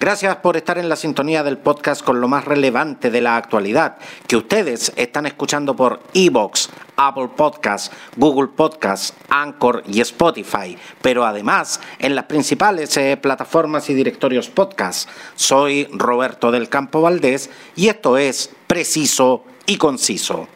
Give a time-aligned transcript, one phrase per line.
[0.00, 3.96] Gracias por estar en la sintonía del podcast con lo más relevante de la actualidad,
[4.26, 11.80] que ustedes están escuchando por Evox, Apple Podcasts, Google Podcasts, Anchor y Spotify, pero además
[12.00, 15.08] en las principales eh, plataformas y directorios podcast.
[15.36, 20.48] Soy Roberto del Campo Valdés y esto es Preciso y Conciso.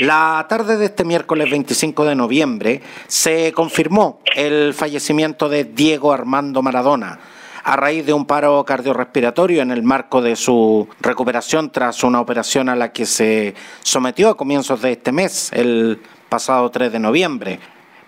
[0.00, 6.60] La tarde de este miércoles 25 de noviembre se confirmó el fallecimiento de Diego Armando
[6.60, 7.18] Maradona
[7.66, 12.68] a raíz de un paro cardiorrespiratorio en el marco de su recuperación tras una operación
[12.68, 15.98] a la que se sometió a comienzos de este mes, el
[16.28, 17.58] pasado 3 de noviembre.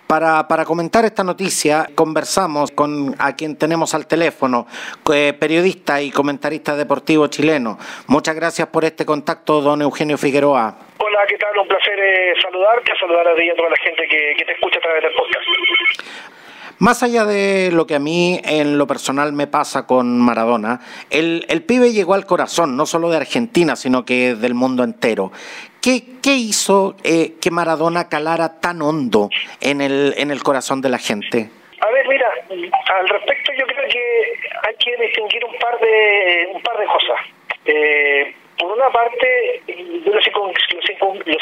[0.07, 4.65] Para, para, comentar esta noticia, conversamos con a quien tenemos al teléfono,
[5.13, 7.77] eh, periodista y comentarista deportivo chileno.
[8.07, 10.73] Muchas gracias por este contacto, don Eugenio Figueroa.
[10.99, 11.57] Hola, ¿qué tal?
[11.59, 14.53] Un placer eh, saludarte, saludar a ti y a toda la gente que, que te
[14.53, 16.38] escucha a través del podcast.
[16.79, 20.79] Más allá de lo que a mí en lo personal me pasa con Maradona,
[21.09, 25.33] el, el pibe llegó al corazón, no solo de Argentina, sino que del mundo entero.
[25.81, 30.87] ¿Qué, qué hizo eh, que Maradona calara tan hondo en el, en el corazón de
[30.87, 31.49] la gente?
[31.81, 34.33] A ver, mira, al respecto yo creo que
[34.67, 37.19] hay que distinguir un par de, un par de cosas.
[37.65, 40.21] Eh, por una parte, yo lo,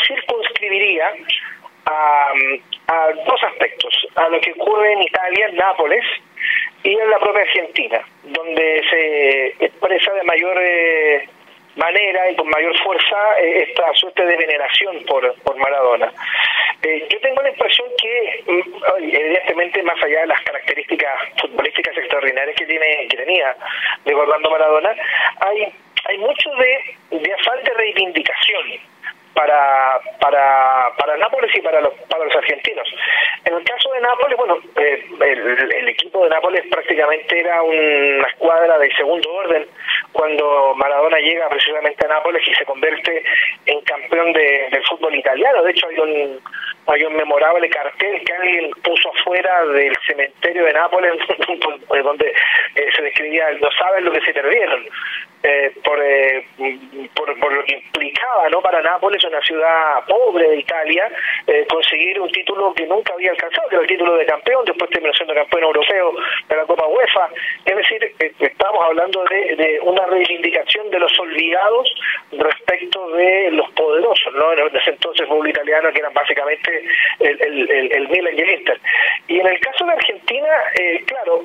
[0.08, 1.14] circunscribiría
[1.86, 2.32] a,
[2.88, 6.04] a dos aspectos, a lo que ocurre en Italia, en Nápoles,
[6.84, 11.30] y en la propia Argentina, donde se expresa de mayor eh,
[11.76, 16.12] manera y con mayor fuerza eh, esta suerte de veneración por, por Maradona.
[16.82, 22.56] Eh, yo tengo la impresión que, mm, evidentemente, más allá de las características futbolísticas extraordinarias
[22.56, 23.56] que tiene que tenía
[24.06, 24.96] de Orlando Maradona,
[25.40, 25.74] hay
[26.06, 28.64] hay mucho de, de afán de reivindicación
[29.48, 32.88] para, para, para Nápoles y para los, para los argentinos.
[33.46, 38.28] En el caso de Nápoles, bueno, eh, el, el, equipo de Nápoles prácticamente era una
[38.28, 39.66] escuadra de segundo orden
[40.12, 43.24] cuando Maradona llega precisamente a Nápoles y se convierte
[43.66, 45.64] en campeón de, del fútbol italiano.
[45.64, 46.40] De hecho, hay un,
[46.88, 51.14] hay un memorable cartel que alguien puso afuera del cementerio de Nápoles,
[52.04, 52.34] donde
[52.76, 54.86] eh, se describía, no saben lo que se perdieron.
[55.44, 56.46] Eh, por, eh,
[57.14, 61.10] por, por, lo que implicaba no para Nápoles, una ciudad pobre de Italia,
[61.70, 65.14] conseguir un título que nunca había alcanzado, que era el título de campeón, después terminó
[65.14, 66.14] siendo campeón europeo
[66.98, 67.30] UEFA.
[67.66, 71.94] Es decir, eh, estamos hablando de, de, una reivindicación de los olvidados
[72.32, 74.54] respecto de los poderosos, ¿no?
[74.54, 76.84] En ese entonces fútbol italiano, que eran básicamente
[77.20, 78.80] el, el, el, el Milan y el Inter.
[79.28, 80.50] Y en el caso de Argentina,
[80.80, 81.42] eh, claro,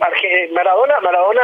[0.53, 1.43] Maradona, Maradona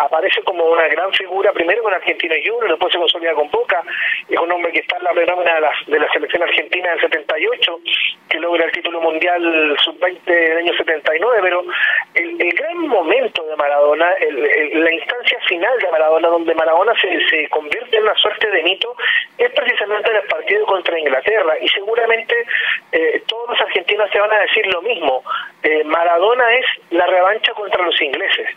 [0.00, 3.82] aparece como una gran figura, primero con Argentino Junior, después se consolida con Boca,
[4.28, 7.00] es un hombre que está en la plenómena de la, de la selección argentina del
[7.00, 7.80] 78,
[8.28, 11.64] que logra el título mundial sub-20 del año 79, pero
[12.48, 17.28] el, gran momento de Maradona, el, el, la instancia final de Maradona, donde Maradona se,
[17.28, 18.94] se convierte en una suerte de mito,
[19.38, 22.34] es precisamente en el partido contra Inglaterra, y seguramente
[22.92, 25.22] eh, todos los argentinos se van a decir lo mismo,
[25.62, 28.48] eh, Maradona es la revancha contra los ingleses.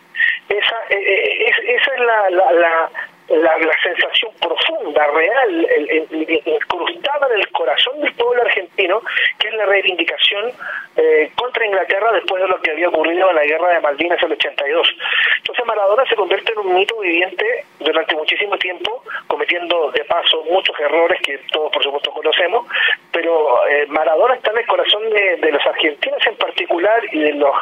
[0.50, 2.92] Esa, eh, eh es, esa es la, la, la
[3.30, 9.02] la, la, sensación profunda, real, el, el, incrustada en el corazón del pueblo argentino,
[9.38, 10.52] que es la reivindicación
[10.96, 14.26] eh, contra Inglaterra después de lo que había ocurrido en la guerra de Malvinas en
[14.26, 14.96] el 82.
[15.38, 20.80] Entonces Maradona se convierte en un mito viviente durante muchísimo tiempo, cometiendo de paso muchos
[20.80, 22.68] errores que todos por supuesto conocemos,
[23.12, 27.34] pero eh, Maradona está en el corazón de, de los argentinos en particular y de
[27.34, 27.56] los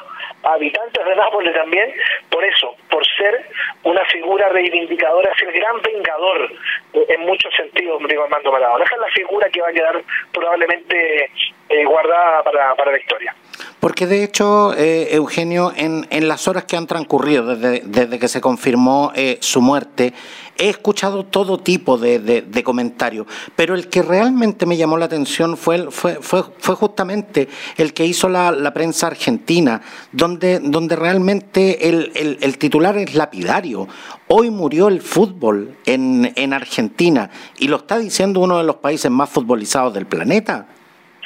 [0.44, 1.94] habitantes de Nápoles también,
[2.38, 3.50] por eso, por ser
[3.84, 6.52] una figura reivindicadora, ser gran vengador
[6.94, 8.86] eh, en muchos sentidos, digo Armando Maradona.
[8.86, 11.31] Esa es la figura que va a quedar probablemente
[11.68, 13.36] eh, guardada para, para la historia.
[13.80, 18.28] Porque de hecho, eh, Eugenio, en, en, las horas que han transcurrido desde, desde que
[18.28, 20.14] se confirmó eh, su muerte,
[20.57, 25.91] he escuchado todo tipo de, comentarios, pero el que realmente me llamó la atención fue,
[25.91, 27.47] fue, fue, fue justamente
[27.78, 29.81] el que hizo la, la prensa argentina,
[30.12, 33.88] donde, donde realmente el, el, titular es lapidario.
[34.28, 39.10] Hoy murió el fútbol en, en Argentina y lo está diciendo uno de los países
[39.12, 40.65] más futbolizados del planeta.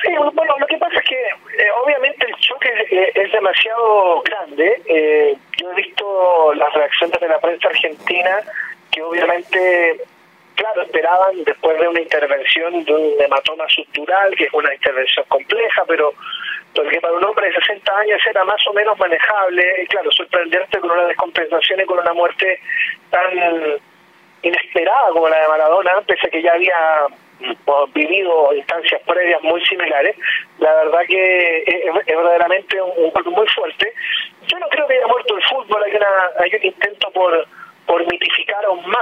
[0.01, 4.81] Sí, bueno, lo que pasa es que eh, obviamente el choque es, es demasiado grande.
[4.87, 8.39] Eh, yo he visto las reacciones de la prensa argentina
[8.91, 10.01] que obviamente,
[10.55, 15.83] claro, esperaban después de una intervención de un hematoma estructural, que es una intervención compleja,
[15.87, 16.13] pero
[16.75, 20.79] porque para un hombre de 60 años era más o menos manejable, y claro, sorprenderte
[20.79, 22.59] con una descompensación y con una muerte
[23.09, 23.79] tan
[24.43, 27.07] inesperada como la de Maradona, pese a que ya había
[27.93, 30.15] vivido instancias previas muy similares,
[30.59, 33.93] la verdad que es, es verdaderamente un, un golpe muy fuerte.
[34.47, 36.07] Yo no creo que haya muerto el fútbol, hay, una,
[36.39, 37.47] hay un intento por
[37.91, 38.01] por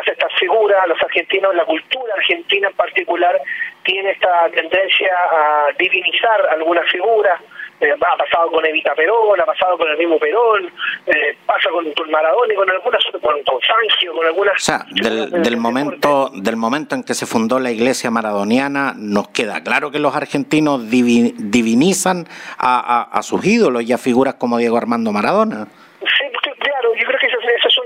[0.08, 3.40] estas figuras, los argentinos, la cultura argentina en particular,
[3.84, 7.40] tiene esta tendencia a divinizar algunas figuras,
[7.80, 10.72] eh, ha pasado con Evita Perón, ha pasado con el mismo Perón,
[11.06, 14.56] eh, pasa con, con, Maradona y con algunas, con, con Fangio, con algunas...
[14.56, 19.30] O sea, del, del momento, del momento en que se fundó la iglesia maradoniana, nos
[19.30, 22.26] queda claro que los argentinos divinizan
[22.58, 25.68] a, a, a sus ídolos y a figuras como Diego Armando Maradona.
[26.00, 26.26] Sí,
[26.60, 27.78] claro, yo creo que ese, ese, es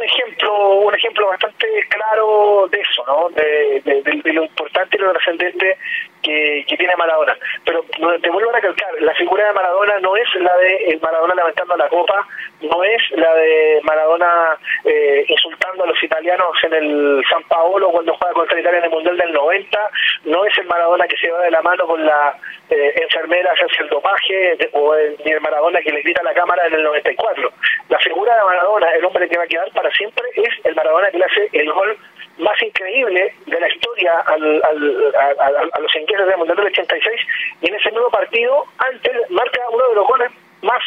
[0.70, 3.30] un ejemplo, bastante claro de eso, ¿no?
[3.30, 5.78] De, de, de, de lo importante y lo trascendente
[6.24, 7.38] que, tiene Maradona.
[7.64, 7.84] Pero
[8.20, 11.90] te vuelvo a recalcar, la figura de Maradona no es la de Maradona levantando la
[11.90, 12.28] copa,
[12.62, 18.16] no es la de Maradona eh, insultando a los italianos en el San Paolo cuando
[18.18, 19.80] juega contra Italia en el Mundial del 90,
[20.26, 22.36] no es el Maradona que se va de la mano con la
[22.70, 26.34] eh, enfermera hacia el dopaje, o el, ni el Maradona que le grita a la
[26.34, 27.52] cámara en el 94.
[27.90, 31.12] La figura de Maradona, el hombre que va a quedar para siempre, es el Maradona
[31.12, 31.98] que le hace el gol
[32.38, 37.22] más increíble de la historia al, al, a, a, los ingleses del Mundial del 86
[37.62, 40.32] y en ese nuevo partido antes marca uno de los goles
[40.62, 40.82] más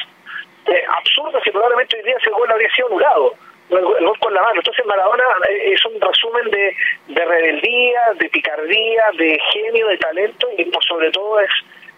[0.66, 3.34] eh, absurdos y probablemente hoy día ese gol habría sido anulado
[3.70, 4.56] el, gol con la mano.
[4.56, 6.76] Entonces Maradona es un resumen de,
[7.08, 11.50] de rebeldía de picardía de genio de talento y sobre todo es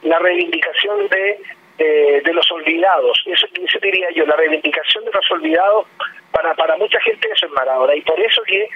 [0.03, 1.41] la reivindicación de
[1.79, 3.23] eh, de los olvidados.
[3.27, 5.87] Eso, eso diría yo la reivindicación de los olvidados
[6.33, 7.95] para para mucha gente eso es Maradona.
[7.95, 8.69] Y por eso que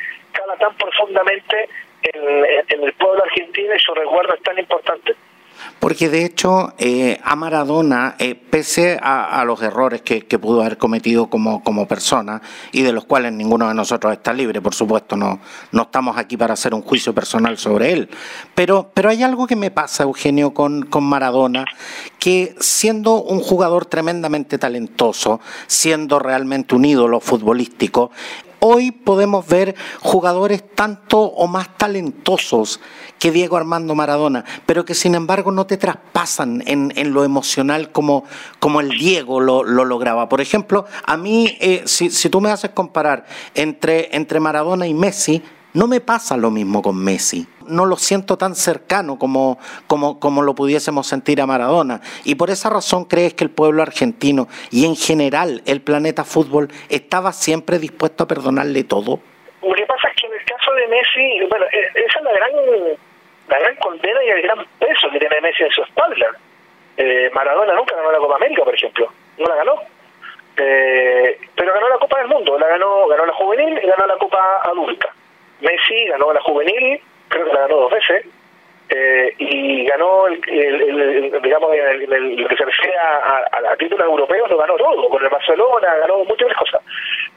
[0.62, 1.68] tan profundamente
[2.02, 5.14] en, el pueblo argentino y su recuerdo es tan importante.
[5.78, 10.60] Porque de hecho eh, a Maradona, eh, pese a, a, los errores que, que, pudo
[10.60, 12.40] haber cometido como, como persona
[12.72, 15.40] y de los cuales ninguno de nosotros está libre, por supuesto, no,
[15.72, 18.08] no estamos aquí para hacer un juicio personal sobre él,
[18.54, 21.64] pero, pero hay algo que me pasa, Eugenio, con, con Maradona,
[22.18, 28.10] que siendo un jugador tremendamente talentoso, siendo realmente un ídolo futbolístico,
[28.64, 32.80] hoy podemos ver jugadores tanto o más talentosos
[33.18, 37.90] que Diego Armando Maradona, pero que sin embargo no te traspasan en, en lo emocional
[37.90, 38.24] como,
[38.60, 40.28] como el Diego lo, lo, lograba.
[40.28, 44.94] Por ejemplo, a mí, eh, si, si, tú me haces comparar entre, entre Maradona y
[44.94, 45.42] Messi,
[45.74, 47.46] no me pasa lo mismo con Messi.
[47.66, 52.00] No lo siento tan cercano como, como, como lo pudiésemos sentir a Maradona.
[52.24, 56.68] Y por esa razón crees que el pueblo argentino y en general el planeta fútbol
[56.88, 59.20] estaba siempre dispuesto a perdonarle todo.
[59.62, 62.50] Lo que pasa es que en el caso de Messi, bueno, esa es la gran,
[63.48, 66.26] la gran condena y el gran peso que tiene Messi en su espalda.
[66.96, 69.10] Eh, Maradona nunca ganó la Copa América, por ejemplo.
[69.38, 69.80] No la ganó.
[70.56, 74.18] Eh, pero ganó la Copa del Mundo, la ganó, ganó la juvenil y ganó la
[74.18, 75.08] Copa adulta.
[75.62, 78.26] Messi ganó la juvenil, creo que la ganó dos veces,
[78.88, 81.00] eh, y ganó, el, el,
[81.34, 85.08] el digamos, el, lo que se refiere a, a, a, títulos europeos, lo ganó todo,
[85.08, 86.82] con el Barcelona, ganó múltiples cosas.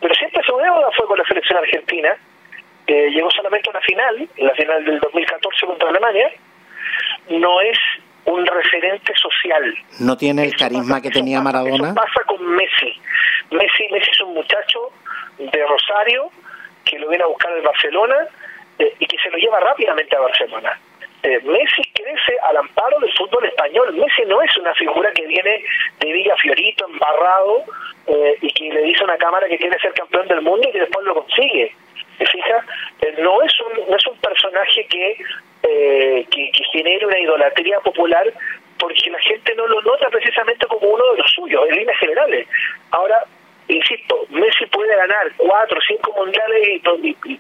[0.02, 2.18] Pero siempre su deuda fue con la selección argentina,
[2.88, 6.32] eh, llegó solamente a una final, la final del 2014 contra Alemania,
[7.30, 7.78] no es
[8.26, 9.76] un referente social.
[10.00, 11.88] ¿No tiene el eso carisma pasa, que tenía pasa, Maradona?
[11.88, 13.00] Eso pasa con Messi.
[13.52, 13.88] Messi.
[13.92, 14.90] Messi es un muchacho
[15.38, 16.30] de Rosario,
[16.86, 18.28] que lo viene a buscar el Barcelona
[18.80, 20.80] eh, y que se lo lleva rápidamente a Barcelona.
[21.24, 23.94] Eh, Messi crece al amparo del fútbol español.
[23.94, 25.64] Messi no es una figura que viene
[26.00, 27.64] de Villa Fiorito, embarrado,
[28.08, 30.72] eh, y que le dice a una cámara que quiere ser campeón del mundo y
[30.72, 31.74] que después lo consigue.
[32.18, 32.66] ¿Te fijas?
[33.18, 35.18] no, es un, no es un personaje que,
[35.62, 38.32] que, que genere una idolatría popular
[38.78, 42.48] porque la gente no lo nota precisamente como uno de los suyos, en líneas generales.
[42.92, 43.26] Ahora,
[43.68, 46.82] insisto, Messi puede ganar cuatro o cinco mundiales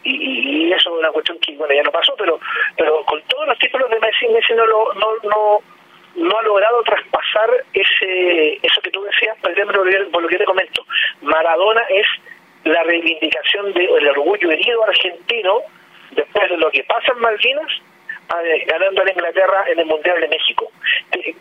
[0.03, 2.39] y, eso es una cuestión que bueno ya no pasó, pero
[2.77, 5.59] pero con todos los títulos de Messi, Messi no lo no no
[6.15, 10.85] no ha logrado traspasar ese eso que tú decías, por por lo que te comento.
[11.21, 12.07] Maradona es
[12.63, 15.61] la reivindicación del orgullo herido argentino
[16.11, 17.81] después de lo que pasa en Malvinas
[18.67, 20.71] ganando a Inglaterra en el Mundial de México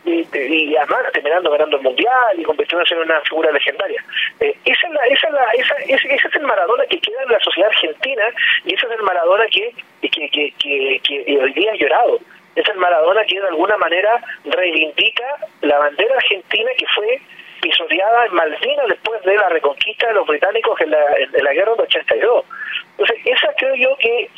[0.04, 4.04] y, además terminando ganando el Mundial y convirtiéndose en una figura legendaria.
[4.40, 7.22] Eh, esa, es la, esa, es la, esa, ese, ese, es el Maradona que queda
[7.22, 8.24] en la sociedad argentina
[8.64, 12.18] y ese es el Maradona que, que, que, que, hoy día ha llorado.
[12.56, 15.24] Es el Maradona que de alguna manera reivindica
[15.62, 17.20] la bandera argentina que fue
[17.60, 21.72] pisoteada en Malvinas después de la reconquista de los británicos en la, en la guerra
[21.72, 22.44] del 82.
[22.90, 24.28] Entonces, esa creo yo que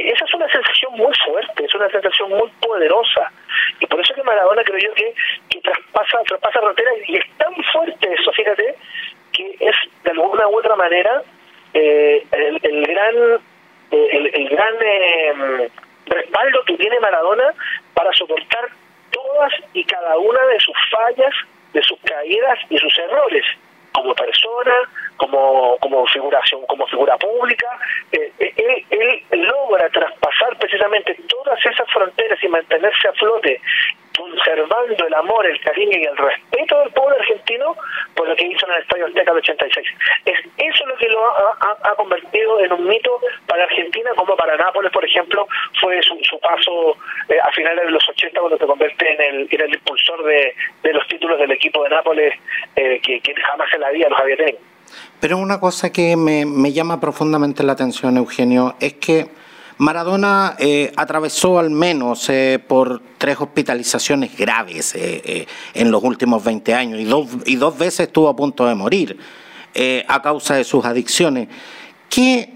[0.00, 3.30] esa es una sensación muy fuerte, es una sensación muy poderosa.
[3.80, 5.14] Y por eso que Maradona creo yo que,
[5.60, 8.74] traspasa, traspasa fronteras y es tan fuerte eso, fíjate,
[9.32, 11.22] que es de alguna u otra manera
[11.72, 13.14] eh, el, gran
[13.90, 15.68] el, gran eh,
[16.06, 17.54] respaldo que tiene Maradona
[17.94, 18.68] para soportar
[19.10, 21.34] todas y cada una de sus fallas,
[21.72, 23.44] de sus caídas y sus errores
[23.94, 24.74] como persona,
[25.16, 27.68] como como figuración, como figura pública.
[28.12, 28.84] Eh, él,
[29.30, 33.60] él logra traspasar precisamente todas esas fronteras y mantenerse a flote
[34.16, 37.76] conservando el amor, el cariño y el respeto del pueblo argentino
[38.14, 39.86] por lo que hizo en el Estadio Azteca del 86.
[40.24, 44.92] Es eso lo que lo ha, convertido en un mito para Argentina, como para Nápoles,
[44.92, 45.46] por ejemplo,
[45.80, 46.96] fue su, paso
[47.28, 50.54] eh, a finales de los 80 cuando se convierte en el, en el impulsor de,
[50.92, 52.34] los títulos del equipo de Nápoles
[52.76, 54.58] eh, que, jamás en la vida los había tenido.
[55.20, 59.26] Pero una cosa que me, me llama profundamente la atención, Eugenio, es que
[59.78, 66.74] Maradona eh, atravesó al menos eh, por tres hospitalizaciones graves eh, en los últimos 20
[66.74, 69.18] años y dos, y dos veces estuvo a punto de morir
[70.06, 71.48] a causa de sus adicciones.
[72.08, 72.54] ¿Qué,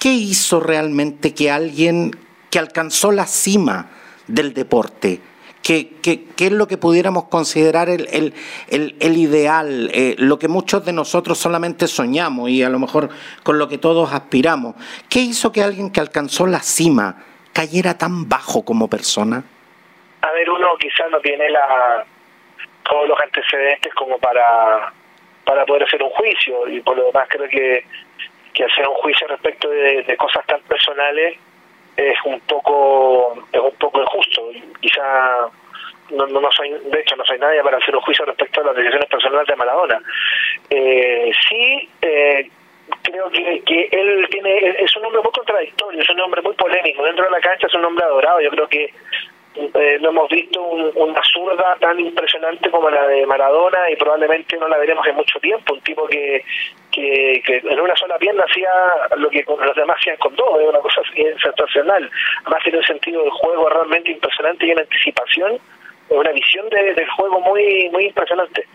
[0.00, 2.10] ¿Qué hizo realmente que alguien
[2.50, 3.90] que alcanzó la cima
[4.26, 5.20] del deporte,
[5.66, 5.90] ¿Qué,
[6.38, 11.38] es lo que pudiéramos considerar el, el, el, ideal, eh, lo que muchos de nosotros
[11.38, 13.08] solamente soñamos y a lo mejor
[13.42, 14.76] con lo que todos aspiramos?
[15.10, 17.16] ¿Qué hizo que alguien que alcanzó la cima
[17.52, 19.42] cayera tan bajo como persona?
[20.20, 22.06] A ver, uno quizás no tiene la,
[22.88, 24.92] todos los antecedentes como para,
[25.44, 27.84] para poder hacer un juicio y por lo demás creo que,
[28.54, 31.38] que hacer un juicio respecto de cosas tan personales
[31.96, 34.50] es un poco es un poco injusto
[34.80, 35.48] quizá
[36.10, 38.76] no, no, soy de hecho no soy nadie para hacer un juicio respecto a las
[38.76, 40.00] decisiones personales de Maradona.
[40.70, 42.48] Eh, sí eh,
[43.02, 47.02] creo que, que él tiene es un hombre muy contradictorio es un hombre muy polémico.
[47.02, 48.40] Dentro de la cancha es un hombre adorado.
[48.40, 48.92] Yo creo que
[49.56, 54.68] eh, no hemos visto una zurda tan impresionante como la de Maradona y probablemente no
[54.68, 55.74] la veremos en mucho tiempo.
[55.74, 56.44] Un tipo que,
[56.96, 58.70] que, en una sola pierna hacía
[59.16, 62.10] lo que los demás hacían con dos, es una cosa sensacional.
[62.42, 65.60] Además tiene un sentido del juego realmente impresionante y en anticipación
[66.08, 68.66] una visión de, del juego muy muy impresionante.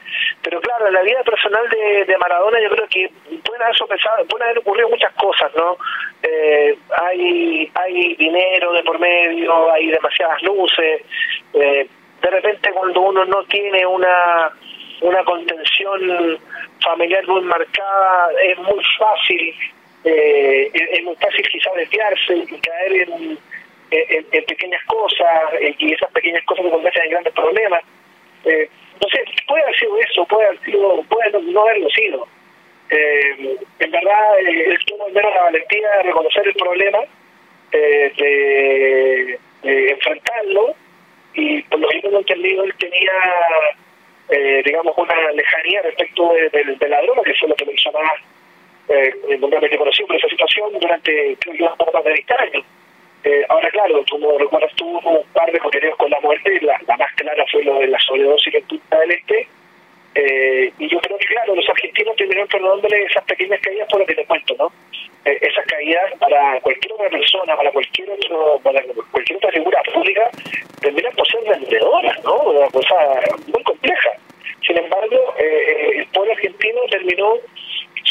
[0.41, 3.09] Pero claro, en la vida personal de, de Maradona yo creo que
[3.43, 5.77] pueden haber sopesado, pueden haber ocurrido muchas cosas, ¿no?
[6.23, 11.03] Eh, hay hay dinero de por medio, hay demasiadas luces.
[11.53, 11.87] Eh,
[12.21, 14.51] de repente cuando uno no tiene una
[15.01, 16.39] una contención
[16.84, 19.53] familiar muy marcada, es muy fácil,
[20.05, 23.38] eh, es, muy fácil quizás desviarse y caer en
[23.91, 27.81] en, pequeñas cosas eh, y esas pequeñas cosas se convierten en grandes problemas.
[28.46, 28.70] Eh,
[29.01, 32.27] no sé, puede haber sido eso, puede haber sido, puede no, haberlo sido.
[32.89, 37.00] Eh, en verdad, eh, él tuvo al menos la valentía de reconocer el problema,
[37.72, 40.75] de, enfrentarlo,
[41.34, 43.13] y por lo que yo entendido, él tenía,
[44.65, 48.13] digamos, una lejanía respecto de, la droga, que fue lo que lo hizo más
[48.88, 49.13] eh,
[49.77, 52.65] conocido por esa situación durante, creo que, más de 20 años.
[53.23, 56.97] Eh, ahora, claro, como recuerdas, tuvo un par de contenidos con la muerte, la, la
[56.97, 59.47] más clara fue lo de la sobredosis en Punta del Este.
[60.15, 64.05] Eh, y yo creo que, claro, los argentinos terminaron perdonándole esas pequeñas caídas por lo
[64.05, 64.71] que te cuento, ¿no?
[65.23, 70.29] Eh, esas caídas para cualquier otra persona, para cualquier otro, para cualquier otra figura pública,
[70.81, 72.35] terminan por ser vendedoras, ¿no?
[72.41, 72.95] Una cosa
[73.47, 74.10] muy compleja.
[74.83, 77.35] Embargo, el pueblo argentino terminó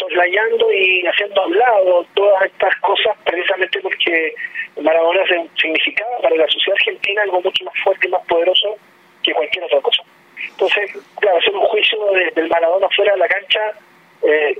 [0.01, 4.35] soslayando y haciendo a un lado todas estas cosas precisamente porque
[4.81, 5.23] Maradona
[5.61, 8.77] significaba para la sociedad argentina algo mucho más fuerte y más poderoso
[9.23, 10.03] que cualquier otra cosa.
[10.51, 11.99] Entonces, claro, hacer un juicio
[12.35, 13.61] del Maradona fuera de la cancha
[14.23, 14.59] eh,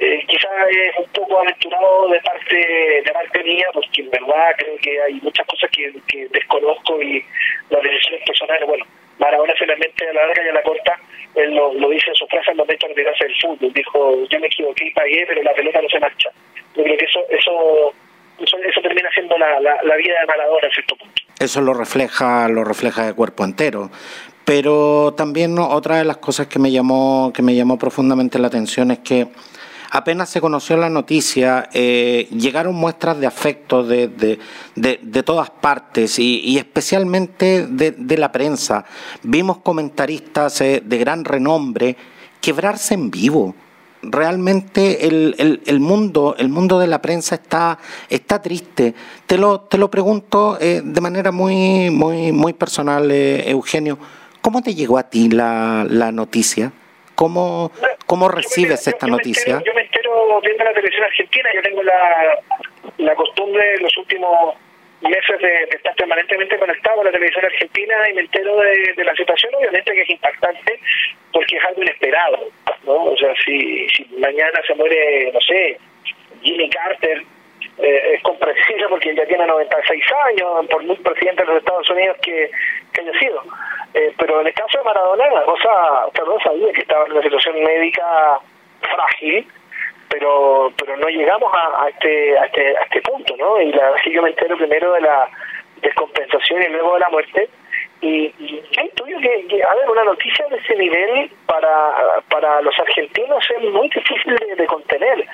[0.00, 4.76] eh, quizás es un poco aventurado de parte de parte mía, porque en verdad creo
[4.78, 7.24] que hay muchas cosas que desconozco y
[7.68, 8.86] las decisiones personales, bueno,
[9.20, 10.98] Maradona finalmente a la larga y a la corta,
[11.34, 14.46] él lo, dice en su frase al momento de retirarse del fútbol, dijo, yo me
[14.46, 16.30] equivoqué y pagué, pero la pelota no se marcha.
[16.76, 17.94] Yo creo que eso, eso
[18.42, 21.22] eso, termina siendo la, la, vida de Maradona en cierto punto.
[21.38, 23.90] Eso lo refleja, lo refleja de cuerpo entero.
[24.44, 28.90] Pero también otra de las cosas que me llamó, que me llamó profundamente la atención
[28.90, 29.28] es que
[29.90, 34.38] apenas se conoció la noticia, eh, llegaron muestras de afecto de, de,
[34.74, 38.84] de, todas partes y, especialmente de, la prensa.
[39.22, 41.96] Vimos comentaristas eh, de gran renombre
[42.40, 43.54] quebrarse en vivo.
[44.02, 47.78] Realmente el, el, el, mundo el mundo de la prensa está
[48.08, 48.94] está triste.
[49.26, 53.98] Te lo te lo pregunto eh, de manera muy muy muy personal eh, Eugenio.
[54.40, 56.72] Cómo te llegó a ti la, la noticia
[57.14, 57.70] cómo
[58.06, 61.50] cómo recibes esta noticia yo me entero viendo la televisión argentina.
[61.54, 62.38] Yo tengo la
[62.96, 64.54] la costumbre en los últimos
[65.02, 69.14] meses de, estar permanentemente conectado a la televisión argentina y me entero de, de la
[69.14, 70.78] situación obviamente que es impactante
[71.32, 72.50] porque es algo inesperado
[72.84, 73.04] ¿no?
[73.04, 75.78] O sea, si, si mañana se muere, no sé,
[76.42, 77.22] Jimmy Carter,
[77.78, 82.16] eh, es comprensible porque ya tiene 96 años, por muy presidente de los Estados Unidos
[82.22, 82.50] que,
[82.92, 83.42] que haya sido.
[83.94, 87.22] Eh, pero en el caso de Maradona, la cosa, perdón, sabía que estaba en una
[87.22, 88.38] situación médica
[88.80, 89.46] frágil,
[90.10, 93.60] pero pero no llegamos a, a, este, a, este, a este punto, ¿no?
[93.62, 95.28] Y la sí yo me entero primero de la
[95.80, 97.48] descompensación y luego de la muerte.
[98.02, 102.78] Y, y yo intuyo que, a ver, una noticia de ese nivel para, para los
[102.78, 105.26] argentinos es muy difícil de, contener.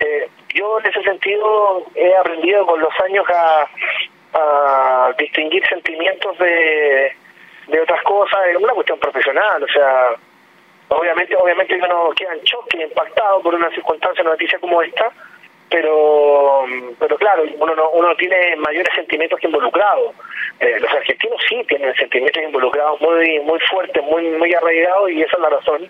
[0.00, 3.68] Eh, yo en ese sentido he aprendido con los años a,
[4.32, 7.12] a distinguir sentimientos de,
[7.68, 10.10] de otras cosas, es una cuestión profesional, o sea,
[10.88, 15.12] obviamente obviamente uno queda en choque, impactado por una circunstancia, una noticia como esta,
[15.68, 16.64] pero
[16.98, 20.14] pero claro uno no, uno tiene mayores sentimientos que involucrados.
[20.60, 25.36] Eh, los argentinos sí tienen sentimientos involucrados muy muy fuertes muy muy arraigados y esa
[25.36, 25.88] es la razón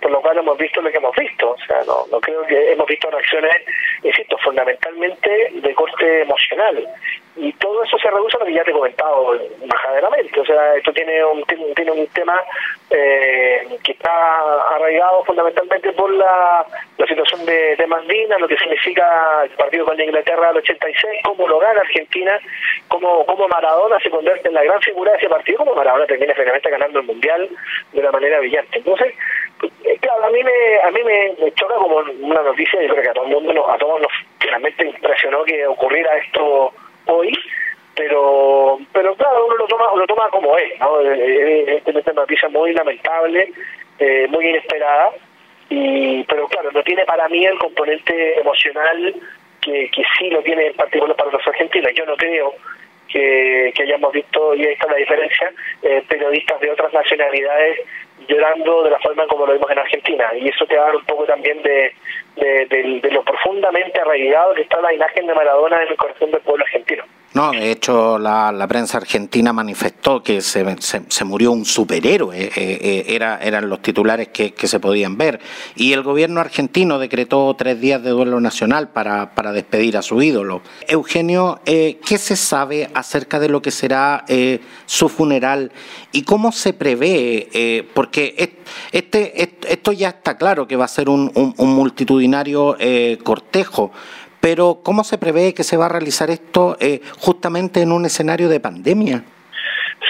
[0.00, 1.50] por lo cual hemos visto lo que hemos visto.
[1.50, 3.56] O sea no no creo que hemos visto reacciones
[4.04, 6.86] insisto fundamentalmente de corte emocional
[7.36, 10.74] y todo eso se reduce a lo que ya te he comentado bajaderamente o sea
[10.76, 12.42] esto tiene un tiene un tema
[12.90, 16.64] eh, que está arraigado fundamentalmente por la,
[16.96, 21.46] la situación de, de Malvinas lo que significa el partido con Inglaterra del 86 cómo
[21.46, 22.40] lo gana Argentina
[22.88, 26.34] cómo, cómo Maradona se convierte en la gran figura de ese partido como Maradona termina
[26.34, 27.48] finalmente ganando el Mundial
[27.92, 28.78] de una manera brillante.
[28.78, 29.14] Entonces
[29.84, 33.10] eh, claro, a mí me a mí me, choca como una noticia, yo creo que
[33.10, 36.72] a todo el mundo, a todos nos finalmente impresionó que ocurriera esto
[37.06, 37.32] hoy,
[37.94, 41.00] pero pero claro, uno lo toma lo toma como es, ¿no?
[41.00, 43.52] Es eh, eh, una noticia muy lamentable,
[44.28, 45.12] muy inesperada,
[45.70, 49.14] y pero claro, no tiene para mí el componente emocional
[49.60, 51.92] que, que sí lo tiene en particular para los argentinos.
[51.94, 52.54] Yo no creo
[53.08, 55.52] que, que hayamos visto, y ahí está la diferencia,
[56.08, 57.80] periodistas de otras nacionalidades
[58.28, 60.30] llorando de la forma como lo vimos en Argentina.
[60.38, 61.92] Y eso te da un poco también de,
[62.36, 66.64] de, lo profundamente arraigado que está la imagen de Maradona en el corazón del pueblo
[66.64, 67.04] argentino.
[67.36, 73.04] No, de hecho la, prensa argentina manifestó que se, se, murió un superhéroe, eh, eh,
[73.08, 75.38] era, eran los titulares que, se podían ver.
[75.74, 80.22] Y el gobierno argentino decretó tres días de duelo nacional para, para despedir a su
[80.22, 80.62] ídolo.
[80.88, 84.24] Eugenio, eh, ¿qué se sabe acerca de lo que será
[84.86, 85.72] su funeral
[86.12, 87.84] y cómo se prevé?
[87.92, 88.56] porque
[88.92, 92.78] este, esto ya está claro que va a ser un, un multitudinario
[93.22, 93.92] cortejo
[94.46, 98.48] pero ¿cómo se prevé que se va a realizar esto eh, justamente en un escenario
[98.48, 99.24] de pandemia?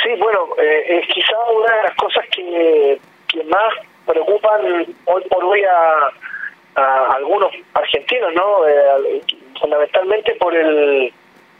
[0.02, 3.00] Sí, bueno, eh, es quizá una de las cosas que,
[3.46, 3.72] más
[4.04, 4.60] preocupan
[5.06, 8.68] hoy por hoy a, algunos argentinos, ¿no?
[8.68, 9.22] Eh,
[9.58, 11.10] fundamentalmente por el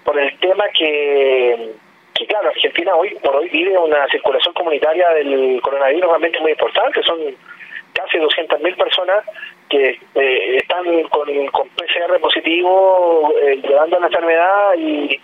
[0.05, 1.73] por el tema que,
[2.13, 7.03] que, claro, Argentina hoy por hoy vive una circulación comunitaria del coronavirus realmente muy importante,
[7.05, 7.21] son
[7.95, 9.25] casi 200.000 personas
[9.69, 15.21] que eh, están con, con PCR positivo eh, llevando la enfermedad y,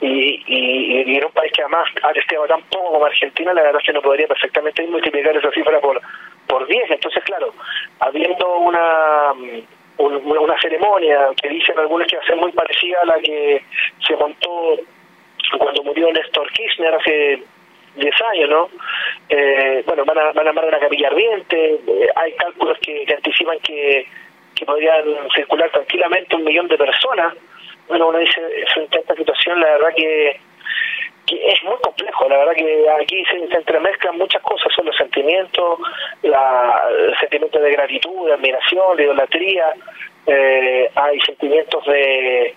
[0.00, 3.80] y, y, en un país que además ha testeado tan poco como Argentina, la verdad
[3.80, 6.00] es que no podría perfectamente multiplicar esa cifra por,
[6.46, 6.90] por 10.
[6.90, 7.52] Entonces, claro,
[8.00, 9.32] habiendo una,
[9.98, 13.62] una ceremonia que dicen algunos que va a ser muy parecida a la que
[14.06, 14.76] se montó
[15.58, 17.42] cuando murió Néstor Kirchner hace
[17.96, 18.68] 10 años, ¿no?
[19.28, 23.58] Eh, bueno, van a, van a armar una capilla ardiente, eh, hay cálculos que, anticipan
[23.60, 24.06] que,
[24.54, 27.34] que podrían circular tranquilamente un millón de personas.
[27.88, 28.40] Bueno, uno dice,
[28.72, 30.40] frente a esta situación, la verdad que,
[31.26, 35.78] que es muy complejo, la verdad que aquí se, entremezclan muchas cosas, son los sentimientos,
[36.22, 39.74] la, el sentimiento de gratitud, de admiración, de idolatría,
[40.26, 42.54] eh, hay sentimientos de,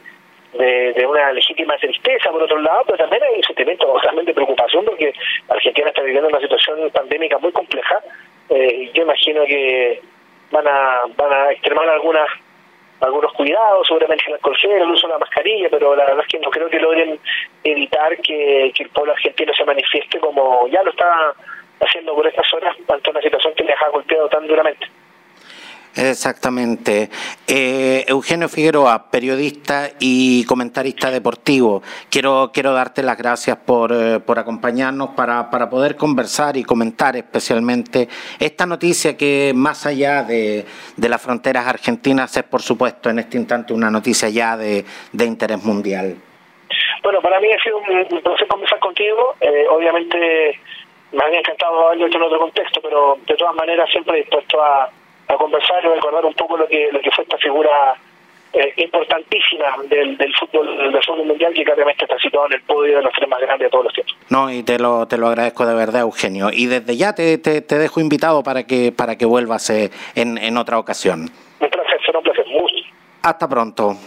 [1.57, 3.93] legítima tristeza por otro lado, pero también hay un sentimiento
[4.23, 5.13] de preocupación porque
[5.49, 8.01] Argentina está viviendo una situación pandémica muy compleja
[8.49, 10.01] eh, yo imagino que
[10.51, 12.27] van a van a extremar algunas
[12.99, 16.39] algunos cuidados, seguramente el alcohol el uso de la mascarilla, pero la verdad es que
[16.39, 17.19] no creo que logren
[17.63, 21.33] evitar que, que el pueblo argentino se manifieste como ya lo está
[21.79, 24.87] haciendo por estas horas ante una situación que les ha golpeado tan duramente.
[25.97, 27.09] Exactamente.
[27.47, 31.81] Eh, Eugenio Figueroa, periodista y comentarista deportivo,
[32.11, 37.15] quiero, quiero darte las gracias por, eh, por acompañarnos para, para, poder conversar y comentar
[37.15, 38.07] especialmente
[38.39, 43.37] esta noticia que más allá de, de, las fronteras argentinas es, por supuesto, en este
[43.37, 46.15] instante una noticia ya de, de interés mundial.
[47.01, 49.35] Bueno, para mí ha sido un placer conversar contigo.
[49.41, 50.59] Eh, obviamente
[51.11, 54.89] me había encantado haberlo hecho en otro contexto, pero de todas maneras siempre dispuesto a
[55.27, 57.95] a conversar y recordar un poco lo que lo que fue esta figura
[58.53, 62.97] eh, importantísima del, del fútbol del fútbol mundial que claramente está situado en el podio
[62.97, 64.15] de los tres más grandes de todos los tiempos.
[64.29, 66.49] No, y te lo, te lo agradezco de verdad, Eugenio.
[66.51, 70.57] Y desde ya te, te, dejo invitado para que para que vuelvas eh, en, en
[70.57, 71.29] otra ocasión.
[71.59, 72.45] Un placer, será un placer.
[73.27, 73.97] Hasta pronto.